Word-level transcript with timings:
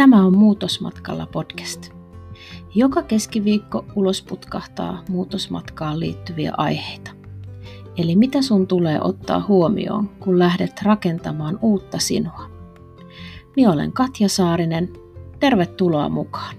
Tämä 0.00 0.26
on 0.26 0.38
Muutosmatkalla 0.38 1.26
podcast. 1.26 1.90
Joka 2.74 3.02
keskiviikko 3.02 3.84
ulos 3.94 4.22
putkahtaa 4.22 5.04
muutosmatkaan 5.08 6.00
liittyviä 6.00 6.52
aiheita. 6.56 7.10
Eli 7.96 8.16
mitä 8.16 8.42
sun 8.42 8.66
tulee 8.66 9.00
ottaa 9.02 9.44
huomioon, 9.48 10.08
kun 10.08 10.38
lähdet 10.38 10.82
rakentamaan 10.82 11.58
uutta 11.62 11.98
sinua. 11.98 12.50
Minä 13.56 13.72
olen 13.72 13.92
Katja 13.92 14.28
Saarinen. 14.28 14.88
Tervetuloa 15.40 16.08
mukaan. 16.08 16.56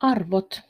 Arvot. 0.00 0.62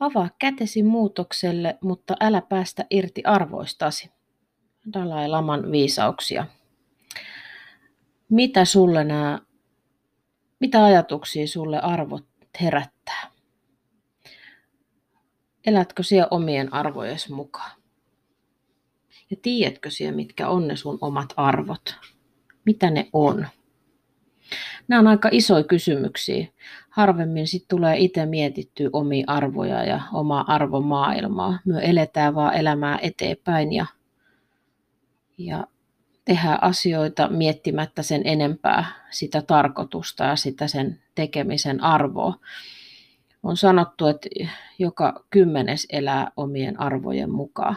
Avaa 0.00 0.28
kätesi 0.38 0.82
muutokselle, 0.82 1.78
mutta 1.80 2.16
älä 2.20 2.42
päästä 2.42 2.86
irti 2.90 3.22
arvoistasi. 3.24 4.17
Dalai 4.92 5.28
Laman 5.28 5.72
viisauksia. 5.72 6.46
Mitä 8.28 8.64
sulle 8.64 9.04
nämä, 9.04 9.38
mitä 10.60 10.84
ajatuksia 10.84 11.46
sulle 11.46 11.80
arvot 11.80 12.26
herättää? 12.60 13.30
Elätkö 15.66 16.02
siellä 16.02 16.28
omien 16.30 16.74
arvojes 16.74 17.28
mukaan? 17.30 17.70
Ja 19.30 19.36
tiedätkö 19.42 19.90
siellä, 19.90 20.16
mitkä 20.16 20.48
on 20.48 20.68
ne 20.68 20.76
sun 20.76 20.98
omat 21.00 21.34
arvot? 21.36 21.96
Mitä 22.64 22.90
ne 22.90 23.08
on? 23.12 23.46
Nämä 24.88 25.00
on 25.00 25.06
aika 25.06 25.28
isoja 25.32 25.64
kysymyksiä. 25.64 26.46
Harvemmin 26.90 27.46
sit 27.46 27.64
tulee 27.68 27.96
itse 27.98 28.26
mietittyä 28.26 28.90
omia 28.92 29.24
arvoja 29.26 29.84
ja 29.84 30.00
omaa 30.12 30.44
arvomaailmaa. 30.54 31.58
Me 31.64 31.80
eletään 31.82 32.34
vaan 32.34 32.54
elämää 32.54 32.98
eteenpäin 33.02 33.72
ja, 33.72 33.86
ja 35.38 35.66
tehdään 36.24 36.62
asioita 36.62 37.28
miettimättä 37.28 38.02
sen 38.02 38.22
enempää 38.24 38.84
sitä 39.10 39.42
tarkoitusta 39.42 40.24
ja 40.24 40.36
sitä 40.36 40.68
sen 40.68 41.02
tekemisen 41.14 41.82
arvoa. 41.82 42.34
On 43.42 43.56
sanottu, 43.56 44.06
että 44.06 44.28
joka 44.78 45.24
kymmenes 45.30 45.86
elää 45.90 46.32
omien 46.36 46.80
arvojen 46.80 47.30
mukaan. 47.30 47.76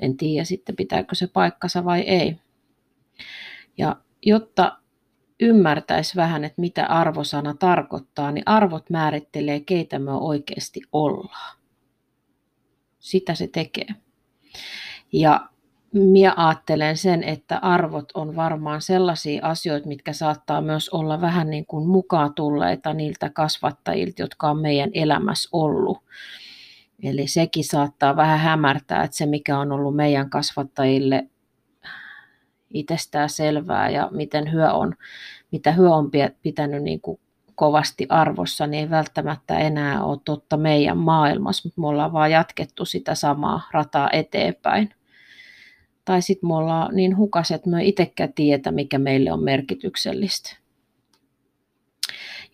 En 0.00 0.16
tiedä 0.16 0.44
sitten 0.44 0.76
pitääkö 0.76 1.14
se 1.14 1.26
paikkansa 1.26 1.84
vai 1.84 2.00
ei. 2.00 2.36
Ja 3.78 3.96
jotta 4.26 4.78
ymmärtäisi 5.40 6.16
vähän, 6.16 6.44
että 6.44 6.60
mitä 6.60 6.86
arvosana 6.86 7.54
tarkoittaa, 7.54 8.32
niin 8.32 8.42
arvot 8.46 8.90
määrittelee, 8.90 9.60
keitä 9.60 9.98
me 9.98 10.12
oikeasti 10.12 10.80
ollaan. 10.92 11.58
Sitä 12.98 13.34
se 13.34 13.46
tekee. 13.46 13.86
Ja 15.12 15.48
minä 15.92 16.34
ajattelen 16.36 16.96
sen, 16.96 17.24
että 17.24 17.58
arvot 17.58 18.12
on 18.14 18.36
varmaan 18.36 18.82
sellaisia 18.82 19.46
asioita, 19.46 19.88
mitkä 19.88 20.12
saattaa 20.12 20.60
myös 20.60 20.88
olla 20.88 21.20
vähän 21.20 21.50
niin 21.50 21.66
kuin 21.66 21.88
mukaan 21.88 22.34
tulleita 22.34 22.94
niiltä 22.94 23.30
kasvattajilta, 23.30 24.22
jotka 24.22 24.50
on 24.50 24.60
meidän 24.60 24.90
elämässä 24.94 25.48
ollut. 25.52 25.98
Eli 27.02 27.26
sekin 27.26 27.64
saattaa 27.64 28.16
vähän 28.16 28.38
hämärtää, 28.38 29.02
että 29.02 29.16
se 29.16 29.26
mikä 29.26 29.58
on 29.58 29.72
ollut 29.72 29.96
meidän 29.96 30.30
kasvattajille 30.30 31.26
itsestään 32.74 33.28
selvää 33.28 33.90
ja 33.90 34.08
miten 34.12 34.52
hyö 34.52 34.72
on, 34.72 34.94
mitä 35.52 35.72
hyö 35.72 35.90
on 35.90 36.10
pitänyt 36.42 36.82
niin 36.82 37.00
kuin 37.00 37.20
kovasti 37.54 38.06
arvossa, 38.08 38.66
niin 38.66 38.80
ei 38.80 38.90
välttämättä 38.90 39.58
enää 39.58 40.04
ole 40.04 40.18
totta 40.24 40.56
meidän 40.56 40.98
maailmassa, 40.98 41.68
mutta 41.68 41.80
me 41.80 41.86
ollaan 41.86 42.12
vaan 42.12 42.30
jatkettu 42.30 42.84
sitä 42.84 43.14
samaa 43.14 43.68
rataa 43.72 44.10
eteenpäin. 44.12 44.97
Tai 46.08 46.22
sitten 46.22 46.48
me 46.48 46.54
ollaan 46.54 46.94
niin 46.94 47.16
hukas, 47.16 47.50
että 47.50 47.70
me 47.70 47.80
ei 47.80 47.88
itsekään 47.88 48.32
tietä, 48.32 48.70
mikä 48.70 48.98
meille 48.98 49.32
on 49.32 49.44
merkityksellistä. 49.44 50.56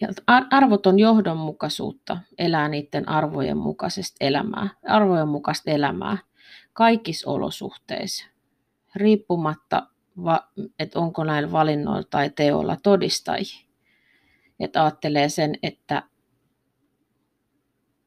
Ja 0.00 0.08
arvot 0.50 0.86
on 0.86 0.98
johdonmukaisuutta, 0.98 2.18
elää 2.38 2.68
niiden 2.68 3.08
arvojen 3.08 3.56
mukaisesta 3.56 4.16
elämää, 4.20 4.68
arvojen 4.88 5.28
mukaista 5.28 5.70
elämää 5.70 6.18
kaikissa 6.72 7.30
olosuhteissa, 7.30 8.26
riippumatta 8.94 9.86
että 10.78 10.98
onko 10.98 11.24
näillä 11.24 11.52
valinnoilla 11.52 12.08
tai 12.10 12.30
teoilla 12.30 12.76
todistajia. 12.82 13.66
Että 14.60 14.82
ajattelee 14.82 15.28
sen, 15.28 15.54
että, 15.62 16.02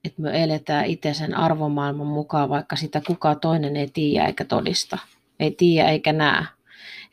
että 0.03 0.21
me 0.21 0.43
eletään 0.43 0.85
itse 0.85 1.13
sen 1.13 1.37
arvomaailman 1.37 2.07
mukaan, 2.07 2.49
vaikka 2.49 2.75
sitä 2.75 3.01
kukaan 3.07 3.39
toinen 3.39 3.75
ei 3.75 3.87
tiedä 3.93 4.25
eikä 4.25 4.45
todista. 4.45 4.97
Ei 5.39 5.51
tiedä 5.51 5.89
eikä 5.89 6.13
näe. 6.13 6.45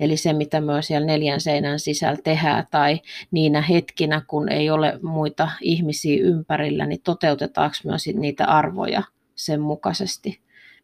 Eli 0.00 0.16
se, 0.16 0.32
mitä 0.32 0.60
me 0.60 0.82
siellä 0.82 1.06
neljän 1.06 1.40
seinän 1.40 1.80
sisällä 1.80 2.18
tehdään 2.24 2.66
tai 2.70 3.00
niinä 3.30 3.62
hetkinä, 3.62 4.22
kun 4.26 4.52
ei 4.52 4.70
ole 4.70 4.98
muita 5.02 5.50
ihmisiä 5.60 6.22
ympärillä, 6.22 6.86
niin 6.86 7.00
toteutetaanko 7.04 7.76
myös 7.84 8.06
niitä 8.06 8.46
arvoja 8.46 9.02
sen 9.34 9.60
mukaisesti, 9.60 10.40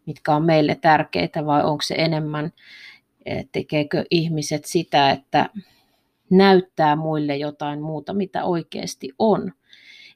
mitkä 0.06 0.36
on 0.36 0.44
meille 0.44 0.74
tärkeitä 0.74 1.46
vai 1.46 1.64
onko 1.64 1.82
se 1.82 1.94
enemmän 1.98 2.52
tekeekö 3.52 4.04
ihmiset 4.10 4.64
sitä, 4.64 5.10
että 5.10 5.50
näyttää 6.30 6.96
muille 6.96 7.36
jotain 7.36 7.82
muuta, 7.82 8.14
mitä 8.14 8.44
oikeasti 8.44 9.12
on. 9.18 9.52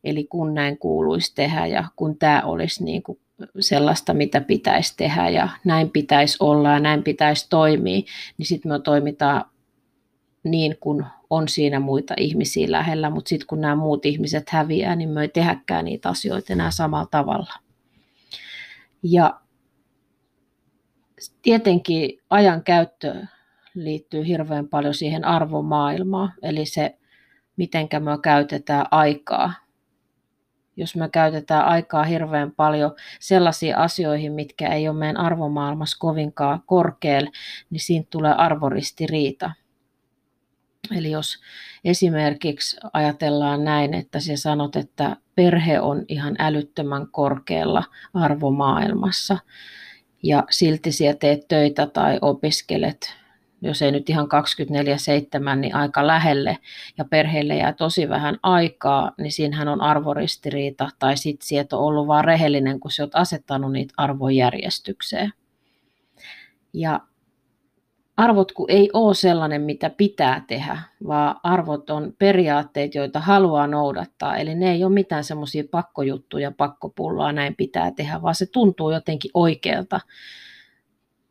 Eli 0.04 0.24
kun 0.24 0.54
näin 0.54 0.78
kuuluisi 0.78 1.34
tehdä 1.34 1.66
ja 1.66 1.84
kun 1.96 2.18
tämä 2.18 2.42
olisi 2.44 2.84
niin 2.84 3.02
kuin 3.02 3.18
sellaista, 3.60 4.14
mitä 4.14 4.40
pitäisi 4.40 4.94
tehdä 4.96 5.28
ja 5.28 5.48
näin 5.64 5.90
pitäisi 5.90 6.36
olla 6.40 6.70
ja 6.70 6.80
näin 6.80 7.02
pitäisi 7.02 7.46
toimia, 7.50 8.02
niin 8.38 8.46
sitten 8.46 8.72
me 8.72 8.80
toimitaan 8.80 9.44
niin, 10.44 10.76
kun 10.80 11.06
on 11.30 11.48
siinä 11.48 11.80
muita 11.80 12.14
ihmisiä 12.18 12.70
lähellä, 12.70 13.10
mutta 13.10 13.28
sitten 13.28 13.46
kun 13.46 13.60
nämä 13.60 13.76
muut 13.76 14.06
ihmiset 14.06 14.50
häviää, 14.50 14.96
niin 14.96 15.08
me 15.08 15.22
ei 15.22 15.28
tehäkään 15.28 15.84
niitä 15.84 16.08
asioita 16.08 16.52
enää 16.52 16.70
samalla 16.70 17.08
tavalla. 17.10 17.52
Ja 19.02 19.40
tietenkin 21.42 22.18
ajan 22.30 22.64
käyttö 22.64 23.14
liittyy 23.74 24.26
hirveän 24.26 24.68
paljon 24.68 24.94
siihen 24.94 25.24
arvomaailmaan, 25.24 26.32
eli 26.42 26.66
se, 26.66 26.98
miten 27.56 27.88
me 27.98 28.18
käytetään 28.22 28.86
aikaa. 28.90 29.52
Jos 30.76 30.96
me 30.96 31.08
käytetään 31.08 31.64
aikaa 31.64 32.04
hirveän 32.04 32.52
paljon 32.52 32.94
sellaisiin 33.20 33.76
asioihin, 33.76 34.32
mitkä 34.32 34.68
ei 34.68 34.88
ole 34.88 34.98
meidän 34.98 35.16
arvomaailmassa 35.16 35.96
kovinkaan 36.00 36.62
korkealla, 36.66 37.30
niin 37.70 37.80
siinä 37.80 38.06
tulee 38.10 38.32
arvoristiriita. 38.32 39.50
Eli 40.96 41.10
jos 41.10 41.42
esimerkiksi 41.84 42.76
ajatellaan 42.92 43.64
näin, 43.64 43.94
että 43.94 44.20
sä 44.20 44.36
sanot, 44.36 44.76
että 44.76 45.16
perhe 45.34 45.80
on 45.80 46.04
ihan 46.08 46.36
älyttömän 46.38 47.06
korkealla 47.08 47.84
arvomaailmassa, 48.14 49.38
ja 50.22 50.44
silti 50.50 50.92
siellä 50.92 51.16
teet 51.18 51.48
töitä 51.48 51.86
tai 51.86 52.18
opiskelet, 52.22 53.16
jos 53.64 53.82
ei 53.82 53.92
nyt 53.92 54.10
ihan 54.10 54.28
24-7, 55.54 55.56
niin 55.56 55.74
aika 55.74 56.06
lähelle 56.06 56.58
ja 56.98 57.04
perheelle 57.04 57.56
jää 57.56 57.72
tosi 57.72 58.08
vähän 58.08 58.38
aikaa, 58.42 59.12
niin 59.18 59.32
siinähän 59.32 59.68
on 59.68 59.80
arvoristiriita 59.80 60.88
tai 60.98 61.16
sitten 61.16 61.46
sieltä 61.46 61.76
on 61.76 61.82
ollut 61.82 62.06
vaan 62.06 62.24
rehellinen, 62.24 62.80
kun 62.80 62.90
sä 62.90 63.02
oot 63.02 63.14
asettanut 63.14 63.72
niitä 63.72 63.94
arvojärjestykseen. 63.96 65.32
Ja 66.72 67.00
arvot 68.16 68.52
kun 68.52 68.70
ei 68.70 68.90
ole 68.92 69.14
sellainen, 69.14 69.62
mitä 69.62 69.90
pitää 69.90 70.44
tehdä, 70.46 70.78
vaan 71.06 71.36
arvot 71.42 71.90
on 71.90 72.12
periaatteet, 72.18 72.94
joita 72.94 73.20
haluaa 73.20 73.66
noudattaa. 73.66 74.36
Eli 74.36 74.54
ne 74.54 74.72
ei 74.72 74.84
ole 74.84 74.92
mitään 74.92 75.24
semmoisia 75.24 75.64
pakkojuttuja, 75.70 76.52
pakkopulloa, 76.56 77.32
näin 77.32 77.56
pitää 77.56 77.90
tehdä, 77.90 78.22
vaan 78.22 78.34
se 78.34 78.46
tuntuu 78.46 78.90
jotenkin 78.90 79.30
oikealta. 79.34 80.00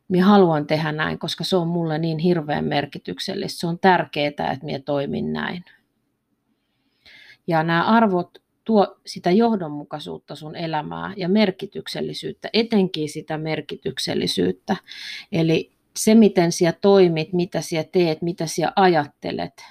Minä 0.08 0.26
haluan 0.26 0.66
tehdä 0.66 0.92
näin, 0.92 1.18
koska 1.18 1.44
se 1.44 1.56
on 1.56 1.68
mulle 1.68 1.98
niin 1.98 2.18
hirveän 2.18 2.64
merkityksellistä. 2.64 3.60
Se 3.60 3.66
on 3.66 3.78
tärkeää, 3.78 4.28
että 4.28 4.58
minä 4.62 4.78
toimin 4.78 5.32
näin. 5.32 5.64
Ja 7.46 7.62
nämä 7.62 7.84
arvot 7.84 8.38
tuo 8.64 8.96
sitä 9.06 9.30
johdonmukaisuutta 9.30 10.34
sun 10.34 10.56
elämää 10.56 11.14
ja 11.16 11.28
merkityksellisyyttä, 11.28 12.48
etenkin 12.52 13.08
sitä 13.08 13.38
merkityksellisyyttä. 13.38 14.76
Eli 15.32 15.72
se, 15.96 16.14
miten 16.14 16.52
siellä 16.52 16.78
toimit, 16.80 17.32
mitä 17.32 17.60
siellä 17.60 17.88
teet, 17.92 18.22
mitä 18.22 18.46
siellä 18.46 18.72
ajattelet, 18.76 19.64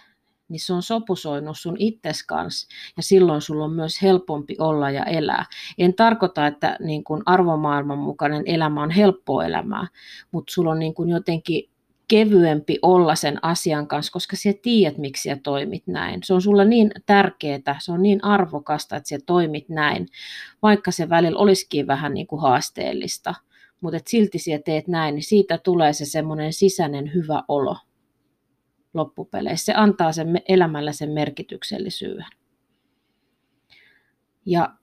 niin 0.53 0.59
se 0.59 0.73
on 0.73 0.83
sopusoinut 0.83 1.57
sun 1.59 1.75
itses 1.79 2.23
kanssa 2.23 2.67
ja 2.97 3.03
silloin 3.03 3.41
sulla 3.41 3.65
on 3.65 3.73
myös 3.73 4.01
helpompi 4.01 4.55
olla 4.59 4.89
ja 4.89 5.03
elää. 5.03 5.45
En 5.77 5.93
tarkoita, 5.93 6.47
että 6.47 6.77
niin 6.79 7.03
kun 7.03 7.23
arvomaailman 7.25 7.97
mukainen 7.97 8.43
elämä 8.45 8.81
on 8.83 8.91
helppoa 8.91 9.45
elämää, 9.45 9.87
mutta 10.31 10.53
sulla 10.53 10.71
on 10.71 10.79
niin 10.79 10.93
kun 10.93 11.09
jotenkin 11.09 11.69
kevyempi 12.07 12.79
olla 12.81 13.15
sen 13.15 13.39
asian 13.41 13.87
kanssa, 13.87 14.13
koska 14.13 14.35
sä 14.35 14.49
tiedät, 14.61 14.97
miksi 14.97 15.29
sä 15.29 15.37
toimit 15.43 15.87
näin. 15.87 16.19
Se 16.23 16.33
on 16.33 16.41
sulle 16.41 16.65
niin 16.65 16.91
tärkeää, 17.05 17.79
se 17.79 17.91
on 17.91 18.01
niin 18.01 18.23
arvokasta, 18.23 18.95
että 18.95 19.09
sä 19.09 19.17
toimit 19.25 19.69
näin, 19.69 20.07
vaikka 20.61 20.91
se 20.91 21.09
välillä 21.09 21.39
olisikin 21.39 21.87
vähän 21.87 22.13
niin 22.13 22.27
kuin 22.27 22.41
haasteellista– 22.41 23.33
mutta 23.83 23.99
silti 24.05 24.39
sinä 24.39 24.59
teet 24.65 24.87
näin, 24.87 25.15
niin 25.15 25.23
siitä 25.23 25.57
tulee 25.57 25.93
se 25.93 26.05
semmoinen 26.05 26.53
sisäinen 26.53 27.13
hyvä 27.13 27.43
olo 27.47 27.77
loppupeleissä. 28.93 29.65
Se 29.65 29.73
antaa 29.75 30.11
sen 30.11 30.41
elämällä 30.49 30.91
sen 30.91 31.11
merkityksellisyyden. 31.11 32.25
Ja 34.45 34.73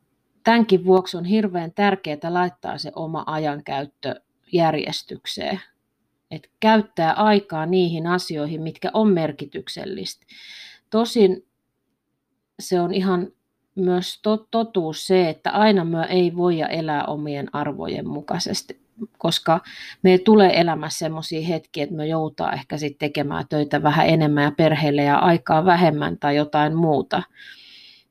tämänkin 0.44 0.84
vuoksi 0.84 1.16
on 1.16 1.24
hirveän 1.24 1.72
tärkeää 1.72 2.18
laittaa 2.28 2.78
se 2.78 2.92
oma 2.96 3.24
ajankäyttö 3.26 4.20
järjestykseen. 4.52 5.60
Että 6.30 6.48
käyttää 6.60 7.12
aikaa 7.12 7.66
niihin 7.66 8.06
asioihin, 8.06 8.62
mitkä 8.62 8.90
on 8.94 9.08
merkityksellistä. 9.08 10.26
Tosin 10.90 11.46
se 12.60 12.80
on 12.80 12.94
ihan 12.94 13.32
myös 13.74 14.20
totuus 14.50 15.06
se, 15.06 15.28
että 15.28 15.50
aina 15.50 15.84
me 15.84 16.06
ei 16.08 16.36
voi 16.36 16.60
elää 16.60 17.04
omien 17.04 17.48
arvojen 17.52 18.08
mukaisesti, 18.08 18.80
koska 19.18 19.60
me 20.02 20.18
tulee 20.18 20.60
elämässä 20.60 20.98
sellaisia 20.98 21.46
hetkiä, 21.46 21.84
että 21.84 21.96
me 21.96 22.06
joutaa 22.06 22.52
ehkä 22.52 22.78
sitten 22.78 22.98
tekemään 22.98 23.48
töitä 23.48 23.82
vähän 23.82 24.06
enemmän 24.06 24.44
ja 24.44 24.52
perheelle 24.52 25.02
ja 25.02 25.18
aikaa 25.18 25.64
vähemmän 25.64 26.18
tai 26.18 26.36
jotain 26.36 26.76
muuta. 26.76 27.22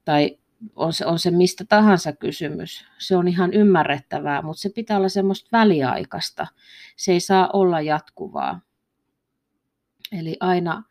Tai 0.05 0.37
on 0.75 0.93
se, 0.93 1.05
on 1.05 1.19
se 1.19 1.31
mistä 1.31 1.65
tahansa 1.69 2.13
kysymys. 2.13 2.85
Se 2.97 3.15
on 3.15 3.27
ihan 3.27 3.53
ymmärrettävää, 3.53 4.41
mutta 4.41 4.61
se 4.61 4.69
pitää 4.69 4.97
olla 4.97 5.09
semmoista 5.09 5.49
väliaikaista. 5.51 6.47
Se 6.95 7.11
ei 7.11 7.19
saa 7.19 7.49
olla 7.53 7.81
jatkuvaa. 7.81 8.59
Eli 10.11 10.37
aina, 10.39 10.83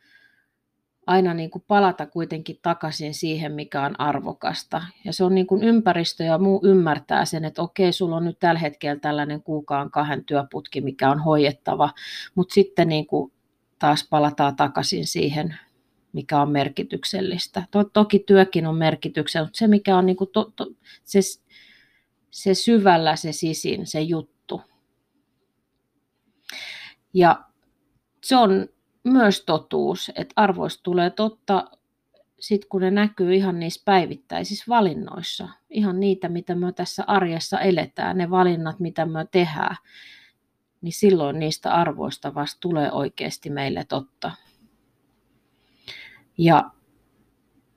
aina 1.09 1.35
niin 1.35 1.51
kuin 1.51 1.65
palata 1.69 2.07
kuitenkin 2.07 2.59
takaisin 2.63 3.15
siihen, 3.15 3.53
mikä 3.53 3.83
on 3.83 4.01
arvokasta. 4.01 4.83
Ja 5.05 5.13
se 5.13 5.25
on 5.25 5.35
niin 5.35 5.47
kuin 5.47 5.63
ympäristö 5.63 6.25
ja 6.25 6.39
muu 6.39 6.61
ymmärtää 6.65 7.25
sen, 7.25 7.45
että 7.45 7.63
okei, 7.63 7.93
sulla 7.93 8.17
on 8.17 8.25
nyt 8.25 8.39
tällä 8.39 8.61
hetkellä 8.61 9.01
tällainen 9.01 9.43
kuukaan 9.43 9.91
kahden 9.91 10.25
työputki, 10.25 10.81
mikä 10.81 11.11
on 11.11 11.21
hoidettava, 11.21 11.91
mutta 12.35 12.55
sitten 12.55 12.89
niin 12.89 13.07
kuin 13.07 13.33
taas 13.79 14.07
palataan 14.11 14.57
takaisin 14.57 15.07
siihen, 15.07 15.57
mikä 16.13 16.41
on 16.41 16.51
merkityksellistä. 16.51 17.63
Toki 17.93 18.19
työkin 18.19 18.67
on 18.67 18.77
merkityksellistä, 18.77 19.49
mutta 19.49 19.59
se 19.59 19.67
mikä 19.67 19.97
on 19.97 20.07
niin 20.07 20.17
kuin 20.17 20.31
to, 20.33 20.53
to, 20.57 20.67
se, 21.05 21.21
se 22.31 22.55
syvällä 22.55 23.17
se 23.17 23.33
sisin, 23.33 23.87
se 23.87 24.01
juttu. 24.01 24.63
Ja 27.15 27.45
se 28.25 28.37
on 28.37 28.69
myös 29.09 29.45
totuus, 29.45 30.13
että 30.15 30.33
arvoista 30.37 30.83
tulee 30.83 31.11
totta 31.11 31.71
sit 32.41 32.65
kun 32.65 32.81
ne 32.81 32.91
näkyy 32.91 33.35
ihan 33.35 33.59
niissä 33.59 33.83
päivittäisissä 33.85 34.65
valinnoissa, 34.69 35.49
ihan 35.71 36.01
niitä, 36.01 36.29
mitä 36.29 36.55
me 36.55 36.73
tässä 36.73 37.05
arjessa 37.07 37.61
eletään, 37.61 38.19
ne 38.19 38.31
valinnat, 38.31 38.81
mitä 38.81 39.07
me 39.07 39.27
tehdään, 39.31 39.77
niin 40.81 40.93
silloin 40.93 41.39
niistä 41.39 41.75
arvoista 41.75 42.35
vasta 42.35 42.61
tulee 42.61 42.93
oikeasti 42.93 43.51
meille 43.51 43.85
totta. 43.85 44.31
Ja 46.39 46.71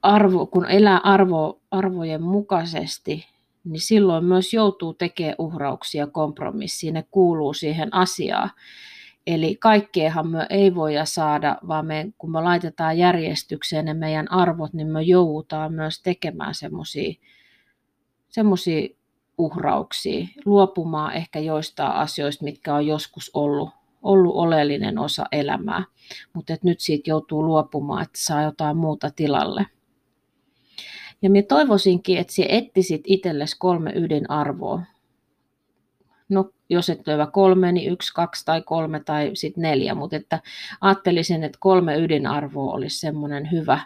arvo, 0.02 0.46
kun 0.46 0.70
elää 0.70 0.98
arvo, 0.98 1.62
arvojen 1.72 2.24
mukaisesti, 2.24 3.26
niin 3.64 3.82
silloin 3.82 4.26
myös 4.26 4.54
joutuu 4.54 4.94
tekemään 4.94 5.36
uhrauksia 5.38 6.08
kompromissiin. 6.08 6.94
Ne 6.94 7.04
kuuluu 7.12 7.54
siihen 7.54 7.94
asiaan. 7.94 8.50
Eli 9.28 9.56
kaikkeahan 9.56 10.28
me 10.28 10.46
ei 10.50 10.76
voida 10.76 11.06
saada, 11.06 11.58
vaan 11.68 11.86
me, 11.86 12.14
kun 12.18 12.32
me 12.32 12.42
laitetaan 12.42 12.98
järjestykseen 12.98 13.86
ne 13.86 13.94
meidän 13.94 14.32
arvot, 14.32 14.74
niin 14.74 14.88
me 14.88 15.02
joudutaan 15.02 15.74
myös 15.74 16.02
tekemään 16.02 16.54
semmoisia 18.30 18.90
uhrauksia, 19.38 20.28
luopumaan 20.46 21.14
ehkä 21.14 21.40
joistain 21.40 21.92
asioista, 21.92 22.44
mitkä 22.44 22.76
on 22.76 22.88
joskus 22.88 23.32
ollut 23.34 23.70
ollut 24.02 24.36
oleellinen 24.36 25.00
osa 25.00 25.26
elämää, 25.32 25.84
mutta 26.34 26.54
nyt 26.64 26.80
siitä 26.80 27.10
joutuu 27.10 27.46
luopumaan, 27.46 28.04
että 28.04 28.20
saa 28.22 28.44
jotain 28.44 28.78
muuta 28.78 29.10
tilalle. 29.16 29.66
Ja 31.22 31.30
minä 31.30 31.46
toivoisinkin, 31.48 32.18
että 32.18 32.34
sinä 32.34 32.48
etsisit 32.50 33.02
itsellesi 33.06 33.56
kolme 33.60 33.92
ydinarvoa. 33.96 34.82
No, 36.30 36.50
jos 36.72 36.90
et 36.90 37.08
löyvä 37.08 37.28
kolme, 37.28 37.72
niin 37.72 37.92
yksi, 37.92 38.14
kaksi 38.14 38.46
tai 38.46 38.62
kolme 38.62 39.00
tai 39.00 39.32
sitten 39.34 39.62
neljä, 39.62 39.96
mutta 39.96 40.16
että 40.16 40.40
ajattelisin, 40.82 41.44
että 41.44 41.58
kolme 41.62 41.98
ydinarvoa 41.98 42.74
olisi 42.74 43.00
semmoinen 43.00 43.52
hyvä, 43.52 43.80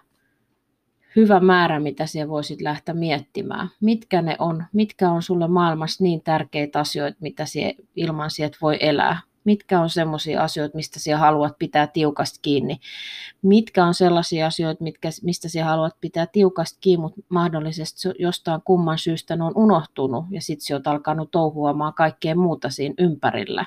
hyvä 1.16 1.40
määrä, 1.40 1.80
mitä 1.80 2.06
sinä 2.06 2.28
voisit 2.28 2.62
lähteä 2.62 2.96
miettimään. 2.96 3.70
Mitkä 3.82 4.22
ne 4.22 4.36
on, 4.40 4.66
mitkä 4.74 5.12
on 5.12 5.22
sulle 5.22 5.48
maailmassa 5.48 6.04
niin 6.04 6.22
tärkeitä 6.22 6.80
asioita, 6.80 7.18
mitä 7.22 7.46
sinä 7.46 7.74
ilman 7.96 8.32
sieltä 8.32 8.58
voi 8.62 8.78
elää 8.80 9.20
mitkä 9.46 9.82
on 9.82 9.90
sellaisia 9.90 10.44
asioita, 10.44 10.76
mistä 10.76 11.00
sinä 11.00 11.18
haluat 11.18 11.54
pitää 11.60 11.88
tiukasti 11.88 12.40
kiinni, 12.42 12.80
mitkä 13.42 13.86
on 13.86 13.94
sellaisia 13.94 14.48
asioita, 14.48 14.84
mitkä, 14.84 15.10
mistä 15.24 15.50
sinä 15.50 15.66
haluat 15.66 15.96
pitää 16.02 16.28
tiukasti 16.28 16.78
kiinni, 16.82 17.02
mutta 17.02 17.22
mahdollisesti 17.30 18.10
jostain 18.20 18.62
kumman 18.62 18.98
syystä 18.98 19.36
ne 19.36 19.44
on 19.44 19.54
unohtunut 19.56 20.26
ja 20.32 20.42
sitten 20.42 20.66
sinä 20.66 20.78
olet 20.78 20.88
alkanut 20.88 21.32
touhuamaan 21.32 21.94
kaikkea 21.94 22.36
muuta 22.36 22.70
siinä 22.70 22.96
ympärillä. 22.98 23.66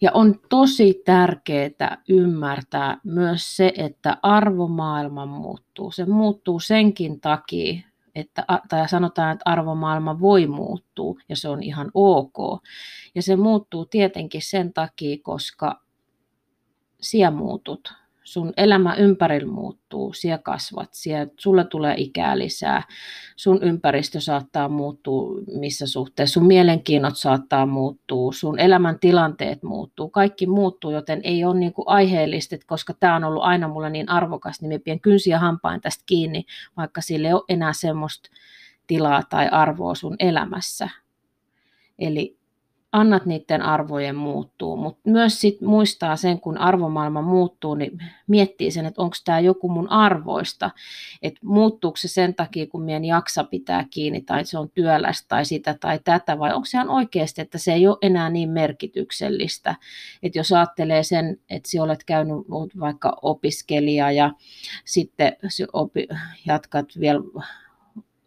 Ja 0.00 0.10
on 0.14 0.40
tosi 0.48 1.02
tärkeää 1.04 2.02
ymmärtää 2.08 2.98
myös 3.04 3.56
se, 3.56 3.72
että 3.76 4.16
arvomaailma 4.22 5.26
muuttuu. 5.26 5.90
Se 5.90 6.06
muuttuu 6.06 6.60
senkin 6.60 7.20
takia, 7.20 7.87
että, 8.18 8.44
tai 8.68 8.88
sanotaan, 8.88 9.32
että 9.32 9.50
arvomaailma 9.50 10.20
voi 10.20 10.46
muuttua 10.46 11.14
ja 11.28 11.36
se 11.36 11.48
on 11.48 11.62
ihan 11.62 11.90
ok. 11.94 12.62
Ja 13.14 13.22
se 13.22 13.36
muuttuu 13.36 13.86
tietenkin 13.86 14.42
sen 14.42 14.72
takia, 14.72 15.16
koska 15.22 15.82
sinä 17.00 17.30
muutut, 17.30 17.94
sun 18.32 18.52
elämä 18.56 18.94
ympärillä 18.94 19.52
muuttuu, 19.52 20.12
siellä 20.12 20.38
kasvat, 20.38 20.88
siellä, 20.92 21.26
sulle 21.36 21.64
tulee 21.64 21.94
ikää 21.96 22.38
lisää, 22.38 22.82
sun 23.36 23.62
ympäristö 23.62 24.20
saattaa 24.20 24.68
muuttua 24.68 25.40
missä 25.58 25.86
suhteessa, 25.86 26.34
sun 26.34 26.46
mielenkiinnot 26.46 27.16
saattaa 27.16 27.66
muuttua, 27.66 28.32
sun 28.32 28.58
elämän 28.58 28.98
tilanteet 28.98 29.62
muuttuu, 29.62 30.10
kaikki 30.10 30.46
muuttuu, 30.46 30.90
joten 30.90 31.20
ei 31.24 31.44
ole 31.44 31.58
niin 31.58 31.72
aiheellista, 31.86 32.56
koska 32.66 32.94
tämä 32.94 33.16
on 33.16 33.24
ollut 33.24 33.42
aina 33.42 33.68
mulle 33.68 33.90
niin 33.90 34.08
arvokas, 34.08 34.62
niin 34.62 34.82
pien 34.82 35.00
kynsiä 35.00 35.38
hampain 35.38 35.80
tästä 35.80 36.04
kiinni, 36.06 36.44
vaikka 36.76 37.00
sille 37.00 37.28
ei 37.28 37.34
ole 37.34 37.44
enää 37.48 37.72
semmoista 37.72 38.30
tilaa 38.86 39.22
tai 39.22 39.48
arvoa 39.48 39.94
sun 39.94 40.16
elämässä. 40.18 40.88
Eli 41.98 42.37
annat 42.92 43.26
niiden 43.26 43.62
arvojen 43.62 44.16
muuttuu, 44.16 44.76
mutta 44.76 45.10
myös 45.10 45.40
sit 45.40 45.60
muistaa 45.60 46.16
sen, 46.16 46.40
kun 46.40 46.58
arvomaailma 46.58 47.22
muuttuu, 47.22 47.74
niin 47.74 47.98
miettii 48.26 48.70
sen, 48.70 48.86
että 48.86 49.02
onko 49.02 49.16
tämä 49.24 49.40
joku 49.40 49.68
mun 49.68 49.90
arvoista, 49.90 50.70
että 51.22 51.40
muuttuuko 51.44 51.96
se 51.96 52.08
sen 52.08 52.34
takia, 52.34 52.66
kun 52.66 52.82
mien 52.82 53.04
jaksa 53.04 53.44
pitää 53.44 53.84
kiinni, 53.90 54.20
tai 54.20 54.44
se 54.44 54.58
on 54.58 54.70
työlästä, 54.70 55.28
tai 55.28 55.44
sitä 55.44 55.76
tai 55.80 56.00
tätä, 56.04 56.38
vai 56.38 56.54
onko 56.54 56.64
se 56.64 56.76
ihan 56.76 56.90
oikeasti, 56.90 57.40
että 57.40 57.58
se 57.58 57.72
ei 57.72 57.86
ole 57.86 57.98
enää 58.02 58.30
niin 58.30 58.50
merkityksellistä, 58.50 59.74
että 60.22 60.38
jos 60.38 60.52
ajattelee 60.52 61.02
sen, 61.02 61.40
että 61.50 61.68
sinä 61.68 61.82
olet 61.82 62.04
käynyt 62.04 62.36
vaikka 62.80 63.16
opiskelija, 63.22 64.12
ja 64.12 64.32
sitten 64.84 65.36
jatkat 66.46 66.86
vielä 67.00 67.20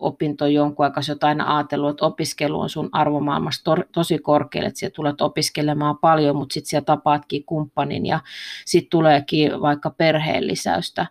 opinto 0.02 0.48
jonkun 0.48 0.86
aikaa, 0.86 1.04
aina 1.22 1.58
ajatellut, 1.58 1.90
että 1.90 2.06
opiskelu 2.06 2.60
on 2.60 2.70
sun 2.70 2.90
arvomaailmassa 2.92 3.64
to, 3.64 3.76
tosi 3.92 4.20
korkealle, 4.20 4.68
että 4.68 4.80
siellä 4.80 4.94
tulet 4.94 5.22
opiskelemaan 5.22 5.98
paljon, 5.98 6.36
mutta 6.36 6.54
sitten 6.54 6.70
siellä 6.70 6.86
tapaatkin 6.86 7.46
kumppanin 7.46 8.06
ja 8.06 8.20
sitten 8.66 8.90
tuleekin 8.90 9.62
vaikka 9.62 9.90
perheen 9.90 10.48
lisäystä, 10.48 11.08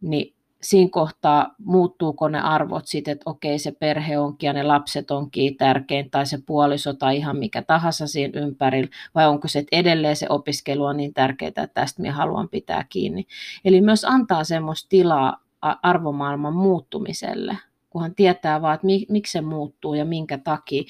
niin 0.00 0.34
siinä 0.64 0.90
kohtaa 0.92 1.54
muuttuuko 1.58 2.28
ne 2.28 2.40
arvot 2.40 2.86
sitten, 2.86 3.12
että 3.12 3.30
okei 3.30 3.58
se 3.58 3.72
perhe 3.72 4.18
onkin 4.18 4.46
ja 4.46 4.52
ne 4.52 4.62
lapset 4.62 5.10
onkin 5.10 5.56
tärkein 5.56 6.10
tai 6.10 6.26
se 6.26 6.38
puoliso 6.46 6.92
tai 6.94 7.16
ihan 7.16 7.36
mikä 7.36 7.62
tahansa 7.62 8.06
siinä 8.06 8.40
ympärillä, 8.40 8.90
vai 9.14 9.26
onko 9.28 9.48
se, 9.48 9.58
että 9.58 9.76
edelleen 9.76 10.16
se 10.16 10.26
opiskelu 10.28 10.84
on 10.84 10.96
niin 10.96 11.14
tärkeää, 11.14 11.48
että 11.48 11.66
tästä 11.66 12.02
minä 12.02 12.14
haluan 12.14 12.48
pitää 12.48 12.84
kiinni. 12.88 13.26
Eli 13.64 13.80
myös 13.80 14.04
antaa 14.04 14.44
semmoista 14.44 14.88
tilaa 14.88 15.44
arvomaailman 15.82 16.54
muuttumiselle 16.54 17.58
kunhan 17.94 18.14
tietää 18.14 18.62
vaan, 18.62 18.74
että 18.74 18.86
miksi 19.12 19.32
se 19.32 19.40
muuttuu 19.40 19.94
ja 19.94 20.04
minkä 20.04 20.38
takia. 20.38 20.82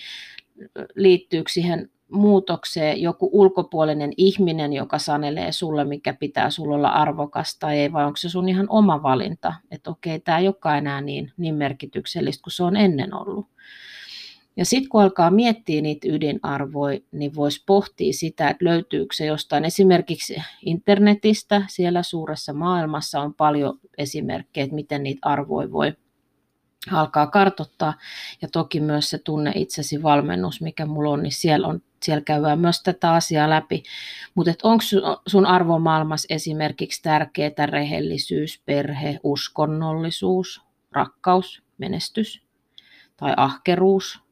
Liittyykö 0.94 1.50
siihen 1.52 1.90
muutokseen 2.12 3.02
joku 3.02 3.30
ulkopuolinen 3.32 4.12
ihminen, 4.16 4.72
joka 4.72 4.98
sanelee 4.98 5.52
sulle, 5.52 5.84
mikä 5.84 6.14
pitää 6.14 6.50
sulla 6.50 6.74
olla 6.74 6.88
arvokasta 6.88 7.60
tai 7.60 7.78
ei, 7.78 7.92
vai 7.92 8.04
onko 8.04 8.16
se 8.16 8.28
sun 8.28 8.48
ihan 8.48 8.66
oma 8.68 9.02
valinta, 9.02 9.54
että 9.70 9.90
okei, 9.90 10.20
tämä 10.20 10.38
ei 10.38 10.46
olekaan 10.46 10.78
enää 10.78 11.00
niin, 11.00 11.32
niin 11.36 11.54
merkityksellistä 11.54 12.42
kuin 12.42 12.52
se 12.52 12.62
on 12.62 12.76
ennen 12.76 13.14
ollut. 13.14 13.46
Ja 14.56 14.64
sitten 14.64 14.88
kun 14.88 15.02
alkaa 15.02 15.30
miettiä 15.30 15.82
niitä 15.82 16.08
ydinarvoja, 16.10 17.00
niin 17.12 17.34
voisi 17.34 17.62
pohtia 17.66 18.12
sitä, 18.12 18.48
että 18.48 18.64
löytyykö 18.64 19.14
se 19.14 19.26
jostain 19.26 19.64
esimerkiksi 19.64 20.36
internetistä. 20.62 21.62
Siellä 21.68 22.02
suuressa 22.02 22.52
maailmassa 22.52 23.20
on 23.20 23.34
paljon 23.34 23.78
esimerkkejä, 23.98 24.64
että 24.64 24.74
miten 24.74 25.02
niitä 25.02 25.28
arvoja 25.28 25.72
voi 25.72 25.92
alkaa 26.92 27.26
kartottaa. 27.26 27.94
Ja 28.42 28.48
toki 28.48 28.80
myös 28.80 29.10
se 29.10 29.18
tunne 29.18 29.52
itsesi 29.54 30.02
valmennus, 30.02 30.60
mikä 30.60 30.86
mulla 30.86 31.10
on, 31.10 31.22
niin 31.22 31.32
siellä, 31.32 31.68
on, 31.68 31.82
siellä 32.02 32.22
käydään 32.22 32.58
myös 32.58 32.82
tätä 32.82 33.12
asiaa 33.12 33.50
läpi. 33.50 33.82
Mutta 34.34 34.52
onko 34.62 34.84
sun 35.26 35.46
arvomaailmassa 35.46 36.34
esimerkiksi 36.34 37.02
tärkeää 37.02 37.66
rehellisyys, 37.66 38.62
perhe, 38.66 39.20
uskonnollisuus, 39.22 40.62
rakkaus, 40.92 41.62
menestys 41.78 42.42
tai 43.16 43.34
ahkeruus 43.36 44.24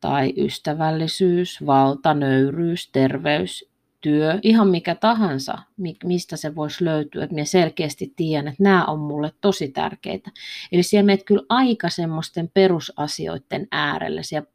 tai 0.00 0.32
ystävällisyys, 0.36 1.66
valta, 1.66 2.14
nöyryys, 2.14 2.90
terveys, 2.90 3.67
työ, 4.00 4.38
ihan 4.42 4.68
mikä 4.68 4.94
tahansa, 4.94 5.58
mistä 6.04 6.36
se 6.36 6.54
voisi 6.54 6.84
löytyä, 6.84 7.24
että 7.24 7.34
minä 7.34 7.44
selkeästi 7.44 8.12
tiedän, 8.16 8.48
että 8.48 8.62
nämä 8.62 8.84
on 8.84 8.98
mulle 8.98 9.32
tosi 9.40 9.68
tärkeitä. 9.68 10.30
Eli 10.72 10.82
siellä 10.82 11.06
menet 11.06 11.24
kyllä 11.24 11.42
aika 11.48 11.88
semmoisten 11.88 12.50
perusasioiden 12.54 13.68
äärelle, 13.70 14.22
siellä 14.22 14.48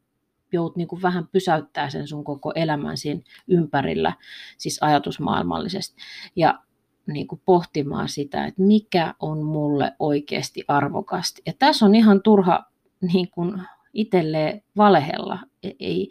joudut 0.52 0.76
niin 0.76 0.88
vähän 1.02 1.28
pysäyttää 1.28 1.90
sen 1.90 2.08
sun 2.08 2.24
koko 2.24 2.52
elämän 2.54 2.96
siinä 2.96 3.20
ympärillä, 3.48 4.12
siis 4.58 4.78
ajatusmaailmallisesti, 4.80 5.96
ja 6.36 6.60
niin 7.06 7.26
kuin 7.26 7.40
pohtimaan 7.44 8.08
sitä, 8.08 8.46
että 8.46 8.62
mikä 8.62 9.14
on 9.20 9.42
mulle 9.42 9.92
oikeasti 9.98 10.64
arvokasta. 10.68 11.42
Ja 11.46 11.52
tässä 11.58 11.86
on 11.86 11.94
ihan 11.94 12.22
turha 12.22 12.64
niin 13.12 13.30
kuin 13.30 13.62
itselleen 13.92 14.62
valehella. 14.76 15.38
Ei, 15.80 16.10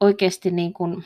oikeasti 0.00 0.50
niin 0.50 0.72
kuin, 0.72 1.04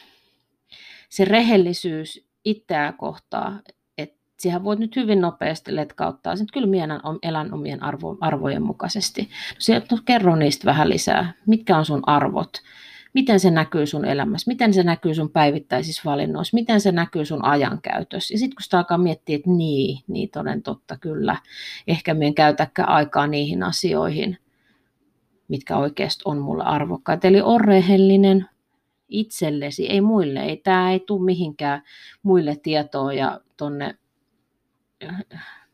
se 1.09 1.25
rehellisyys 1.25 2.27
itseä 2.45 2.93
kohtaa, 2.93 3.61
että 3.99 4.19
siihen 4.39 4.65
voit 4.65 4.79
nyt 4.79 4.97
hyvin 4.97 5.21
nopeasti 5.21 5.77
letkauttaa, 5.77 6.33
että 6.33 6.45
kyllä 6.53 6.67
minä 6.67 7.01
elän 7.23 7.55
omien 7.55 7.83
arvo, 7.83 8.17
arvojen 8.21 8.63
mukaisesti. 8.63 9.23
No, 9.23 9.57
sieltä, 9.59 9.87
no, 9.91 9.99
kerro 10.05 10.37
niistä 10.37 10.67
vähän 10.67 10.89
lisää. 10.89 11.33
Mitkä 11.47 11.77
on 11.79 11.85
sun 11.85 12.03
arvot? 12.07 12.53
Miten 13.17 13.41
se 13.41 13.51
näkyy 13.51 13.87
sun 13.87 14.05
elämässä? 14.05 14.51
Miten 14.51 14.75
se 14.75 14.83
näkyy 14.83 15.15
sun 15.15 15.31
päivittäisissä 15.31 16.03
valinnoissa? 16.05 16.55
Miten 16.55 16.81
se 16.81 16.93
näkyy 16.93 17.25
sun 17.25 17.45
ajankäytössä? 17.45 18.35
Ja 18.35 18.39
sitten 18.39 18.57
kun 18.57 18.63
sitä 18.63 18.79
alkaa 18.79 18.99
miettiä, 18.99 19.37
että 19.37 19.51
niin, 19.51 19.99
niin 20.09 20.31
toden 20.31 20.63
totta 20.63 20.97
kyllä, 20.99 21.37
ehkä 21.87 22.15
minä 22.15 22.27
en 22.27 22.35
käytäkään 22.35 22.89
aikaa 22.89 23.27
niihin 23.27 23.63
asioihin, 23.63 24.39
mitkä 25.49 25.77
oikeasti 25.77 26.23
on 26.25 26.39
mulle 26.39 26.65
arvokkaita. 26.65 27.29
Eli 27.29 27.41
on 27.41 27.61
rehellinen, 27.61 28.47
itsellesi, 29.09 29.87
ei 29.87 30.01
muille. 30.01 30.41
Ei, 30.41 30.57
tämä 30.57 30.93
ei 30.93 31.01
tule 31.01 31.25
mihinkään 31.25 31.83
muille 32.23 32.57
tietoa 32.63 33.13
ja 33.13 33.41
tonne 33.57 33.95
äh, 35.05 35.25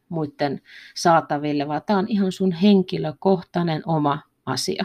muiden 0.09 0.61
saataville, 0.95 1.69
vaan 1.69 1.83
tämä 1.87 1.99
on 1.99 2.07
ihan 2.09 2.33
sun 2.33 2.53
henkilökohtainen 2.53 3.83
oma 3.87 4.23
asia. 4.47 4.85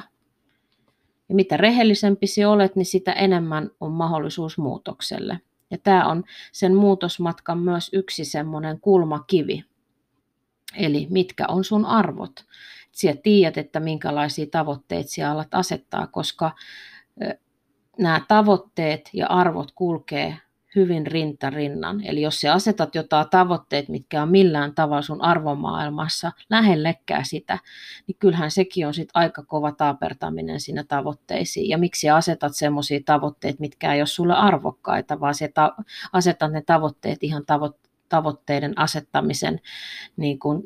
Ja 1.30 1.36
mitä 1.36 1.58
rehellisempi 1.58 2.28
sinä 2.28 2.50
olet, 2.50 2.76
niin 2.76 2.86
sitä 2.86 3.14
enemmän 3.14 3.72
on 3.80 3.92
mahdollisuus 3.92 4.58
muutokselle. 4.58 5.40
Ja 5.72 5.78
tämä 5.78 6.08
on 6.08 6.24
sen 6.52 6.76
muutosmatkan 6.76 7.60
myös 7.60 7.90
yksi 7.94 8.26
semmoinen 8.26 8.80
kulmakivi. 8.80 9.64
Eli 10.76 11.08
mitkä 11.10 11.46
on 11.48 11.64
sun 11.64 11.86
arvot. 11.86 12.46
Sinä 12.92 13.16
tiedät, 13.24 13.58
että 13.58 13.80
minkälaisia 13.80 14.46
tavoitteita 14.52 15.10
sinä 15.10 15.32
alat 15.32 15.54
asettaa, 15.54 16.08
koska 16.08 16.52
nämä 17.98 18.22
tavoitteet 18.28 19.10
ja 19.14 19.28
arvot 19.28 19.72
kulkee 19.72 20.38
hyvin 20.76 21.08
rinta 21.08 21.50
rinnan. 21.50 22.06
Eli 22.06 22.22
jos 22.22 22.42
sä 22.42 22.54
asetat 22.54 22.96
jotain 22.96 23.30
tavoitteet, 23.30 23.90
mitkä 23.90 24.22
on 24.22 24.30
millään 24.30 24.76
tavalla 24.76 25.02
sun 25.02 25.22
arvomaailmassa 25.22 26.32
lähellekään 26.50 27.26
sitä, 27.26 27.60
niin 28.08 28.16
kyllähän 28.20 28.52
sekin 28.52 28.88
on 28.88 28.94
sit 28.94 29.10
aika 29.14 29.44
kova 29.44 29.72
taapertaminen 29.72 30.60
siinä 30.60 30.84
tavoitteisiin. 30.84 31.70
Ja 31.70 31.78
miksi 31.78 32.10
asetat 32.10 32.56
semmoisia 32.56 33.00
tavoitteita, 33.06 33.60
mitkä 33.60 33.94
ei 33.94 34.02
ole 34.02 34.08
sulle 34.08 34.34
arvokkaita, 34.34 35.20
vaan 35.20 35.36
se 35.36 35.48
ta- 35.48 35.76
asetat 36.14 36.52
ne 36.52 36.62
tavoitteet 36.62 37.24
ihan 37.24 37.44
tavo- 37.44 37.80
tavoitteiden 38.10 38.80
asettamisen 38.80 39.62
niin 40.18 40.40
kuin 40.40 40.64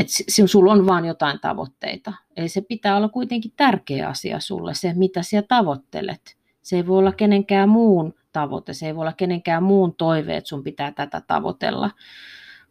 että 0.00 0.12
sulla 0.46 0.72
on 0.72 0.86
vain 0.86 1.04
jotain 1.04 1.40
tavoitteita. 1.40 2.12
Eli 2.36 2.48
se 2.48 2.60
pitää 2.60 2.96
olla 2.96 3.08
kuitenkin 3.08 3.52
tärkeä 3.56 4.08
asia 4.08 4.40
sulle, 4.40 4.74
se 4.74 4.92
mitä 4.94 5.22
sinä 5.22 5.42
tavoittelet. 5.42 6.36
Se 6.62 6.76
ei 6.76 6.86
voi 6.86 6.98
olla 6.98 7.12
kenenkään 7.12 7.68
muun 7.68 8.14
tavoite, 8.32 8.72
se 8.74 8.86
ei 8.86 8.94
voi 8.94 9.02
olla 9.02 9.12
kenenkään 9.12 9.62
muun 9.62 9.94
toive, 9.94 10.36
että 10.36 10.48
sun 10.48 10.62
pitää 10.62 10.92
tätä 10.92 11.22
tavoitella. 11.26 11.90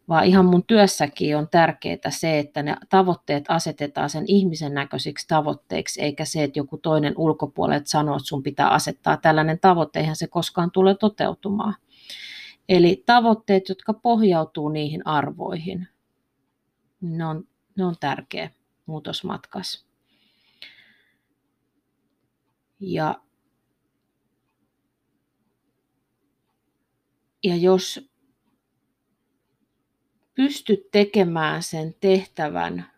Vaan 0.08 0.24
ihan 0.24 0.44
mun 0.44 0.64
työssäkin 0.64 1.36
on 1.36 1.48
tärkeää 1.50 2.10
se, 2.10 2.38
että 2.38 2.62
ne 2.62 2.76
tavoitteet 2.88 3.44
asetetaan 3.48 4.10
sen 4.10 4.24
ihmisen 4.26 4.74
näköisiksi 4.74 5.28
tavoitteiksi, 5.28 6.02
eikä 6.02 6.24
se, 6.24 6.44
että 6.44 6.58
joku 6.58 6.78
toinen 6.78 7.14
ulkopuolelta 7.16 7.90
sanoo, 7.90 8.16
että 8.16 8.28
sun 8.28 8.42
pitää 8.42 8.68
asettaa 8.68 9.16
tällainen 9.16 9.58
tavoite, 9.60 10.00
eihän 10.00 10.16
se 10.16 10.26
koskaan 10.26 10.70
tule 10.70 10.94
toteutumaan. 10.94 11.74
Eli 12.68 13.02
tavoitteet, 13.06 13.68
jotka 13.68 13.94
pohjautuu 13.94 14.68
niihin 14.68 15.06
arvoihin, 15.06 15.88
ne 17.00 17.26
on, 17.26 17.48
ne 17.76 17.84
on 17.84 17.94
tärkeä 18.00 18.50
muutosmatkas. 18.86 19.86
Ja, 22.80 23.20
ja 27.44 27.56
jos 27.56 28.10
pystyt 30.34 30.90
tekemään 30.90 31.62
sen 31.62 31.94
tehtävän 32.00 32.90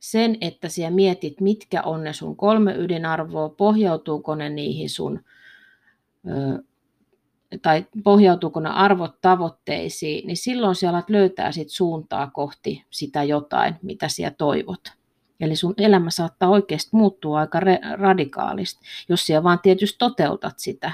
sen, 0.00 0.38
että 0.40 0.68
sinä 0.68 0.90
mietit, 0.90 1.40
mitkä 1.40 1.82
on 1.82 2.04
ne 2.04 2.12
sun 2.12 2.36
kolme 2.36 2.74
ydinarvoa, 2.76 3.48
pohjautuuko 3.48 4.34
ne 4.34 4.48
niihin 4.48 4.90
sun 4.90 5.24
tai 7.62 7.86
pohjautuuko 8.04 8.60
ne 8.60 8.68
arvot 8.68 9.20
tavoitteisiin, 9.20 10.26
niin 10.26 10.36
silloin 10.36 10.74
siellä 10.74 10.96
alat 10.96 11.10
löytää 11.10 11.52
sit 11.52 11.70
suuntaa 11.70 12.30
kohti 12.30 12.84
sitä 12.90 13.22
jotain, 13.22 13.74
mitä 13.82 14.08
siellä 14.08 14.34
toivot. 14.38 14.80
Eli 15.40 15.56
sun 15.56 15.74
elämä 15.78 16.10
saattaa 16.10 16.48
oikeasti 16.48 16.90
muuttua 16.92 17.38
aika 17.38 17.60
radikaalisti, 17.96 18.86
jos 19.08 19.26
siellä 19.26 19.42
vaan 19.42 19.58
tietysti 19.62 19.98
toteutat 19.98 20.58
sitä. 20.58 20.92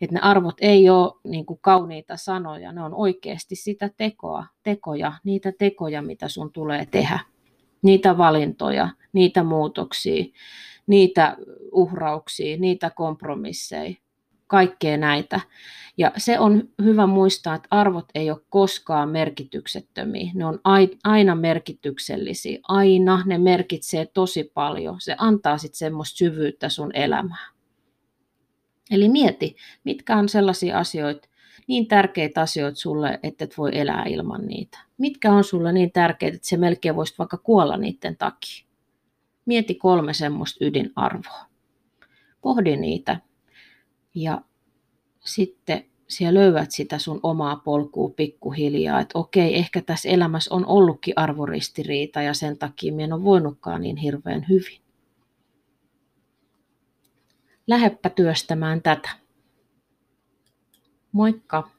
Että 0.00 0.14
ne 0.14 0.20
arvot 0.20 0.56
ei 0.60 0.90
ole 0.90 1.12
niin 1.24 1.46
kuin 1.46 1.58
kauniita 1.62 2.16
sanoja, 2.16 2.72
ne 2.72 2.82
on 2.82 2.94
oikeasti 2.94 3.56
sitä 3.56 3.90
tekoa, 3.96 4.46
tekoja, 4.62 5.12
niitä 5.24 5.52
tekoja, 5.58 6.02
mitä 6.02 6.28
sun 6.28 6.52
tulee 6.52 6.86
tehdä. 6.90 7.18
Niitä 7.82 8.18
valintoja, 8.18 8.88
niitä 9.12 9.42
muutoksia, 9.42 10.24
niitä 10.86 11.36
uhrauksia, 11.72 12.56
niitä 12.56 12.90
kompromisseja, 12.90 13.94
kaikkea 14.54 14.96
näitä. 14.96 15.40
Ja 15.96 16.12
se 16.16 16.38
on 16.38 16.68
hyvä 16.82 17.06
muistaa, 17.06 17.54
että 17.54 17.68
arvot 17.70 18.04
ei 18.14 18.30
ole 18.30 18.40
koskaan 18.48 19.08
merkityksettömiä. 19.08 20.30
Ne 20.34 20.44
on 20.44 20.60
aina 21.04 21.34
merkityksellisiä. 21.34 22.58
Aina 22.68 23.22
ne 23.26 23.38
merkitsee 23.38 24.06
tosi 24.06 24.50
paljon. 24.54 25.00
Se 25.00 25.16
antaa 25.18 25.58
sitten 25.58 25.78
semmoista 25.78 26.16
syvyyttä 26.16 26.68
sun 26.68 26.90
elämään. 26.94 27.54
Eli 28.90 29.08
mieti, 29.08 29.56
mitkä 29.84 30.16
on 30.16 30.28
sellaisia 30.28 30.78
asioita, 30.78 31.28
niin 31.66 31.86
tärkeitä 31.86 32.40
asioita 32.40 32.78
sulle, 32.78 33.20
että 33.22 33.44
et 33.44 33.58
voi 33.58 33.70
elää 33.72 34.04
ilman 34.06 34.46
niitä. 34.46 34.78
Mitkä 34.98 35.32
on 35.32 35.44
sulle 35.44 35.72
niin 35.72 35.92
tärkeitä, 35.92 36.36
että 36.36 36.48
se 36.48 36.56
melkein 36.56 36.96
voisi 36.96 37.14
vaikka 37.18 37.36
kuolla 37.36 37.76
niiden 37.76 38.16
takia. 38.16 38.66
Mieti 39.46 39.74
kolme 39.74 40.14
semmoista 40.14 40.64
ydinarvoa. 40.64 41.46
Pohdi 42.40 42.76
niitä 42.76 43.20
ja 44.14 44.40
sitten 45.20 45.84
siellä 46.08 46.40
löydät 46.40 46.70
sitä 46.70 46.98
sun 46.98 47.20
omaa 47.22 47.56
polkua 47.56 48.10
pikkuhiljaa, 48.10 49.00
että 49.00 49.18
okei, 49.18 49.54
ehkä 49.56 49.82
tässä 49.82 50.08
elämässä 50.08 50.54
on 50.54 50.66
ollutkin 50.66 51.14
arvoristiriita 51.16 52.22
ja 52.22 52.34
sen 52.34 52.58
takia 52.58 52.92
minä 52.92 53.04
en 53.04 53.12
ole 53.12 53.24
voinutkaan 53.24 53.80
niin 53.80 53.96
hirveän 53.96 54.46
hyvin. 54.48 54.80
Läheppä 57.66 58.10
työstämään 58.10 58.82
tätä. 58.82 59.10
Moikka! 61.12 61.70